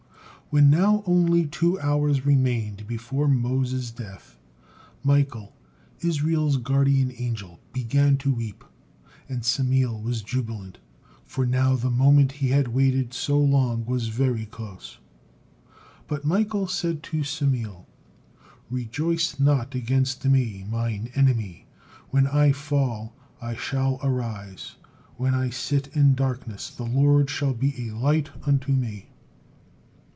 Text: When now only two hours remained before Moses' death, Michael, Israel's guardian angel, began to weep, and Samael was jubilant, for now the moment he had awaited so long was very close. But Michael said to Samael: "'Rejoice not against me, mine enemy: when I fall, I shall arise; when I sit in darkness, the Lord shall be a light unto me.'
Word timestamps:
When 0.53 0.69
now 0.69 1.01
only 1.07 1.45
two 1.47 1.79
hours 1.79 2.25
remained 2.25 2.85
before 2.85 3.29
Moses' 3.29 3.89
death, 3.89 4.37
Michael, 5.01 5.55
Israel's 6.01 6.57
guardian 6.57 7.13
angel, 7.17 7.61
began 7.71 8.17
to 8.17 8.33
weep, 8.33 8.65
and 9.29 9.45
Samael 9.45 10.01
was 10.01 10.21
jubilant, 10.21 10.79
for 11.23 11.45
now 11.45 11.77
the 11.77 11.89
moment 11.89 12.33
he 12.33 12.49
had 12.49 12.67
awaited 12.67 13.13
so 13.13 13.39
long 13.39 13.85
was 13.85 14.09
very 14.09 14.45
close. 14.45 14.97
But 16.09 16.25
Michael 16.25 16.67
said 16.67 17.01
to 17.03 17.23
Samael: 17.23 17.87
"'Rejoice 18.69 19.39
not 19.39 19.73
against 19.73 20.25
me, 20.25 20.65
mine 20.69 21.11
enemy: 21.15 21.65
when 22.09 22.27
I 22.27 22.51
fall, 22.51 23.15
I 23.41 23.55
shall 23.55 24.01
arise; 24.03 24.75
when 25.15 25.33
I 25.33 25.49
sit 25.49 25.87
in 25.95 26.13
darkness, 26.13 26.69
the 26.69 26.83
Lord 26.83 27.29
shall 27.29 27.53
be 27.53 27.87
a 27.87 27.95
light 27.95 28.31
unto 28.45 28.73
me.' 28.73 29.07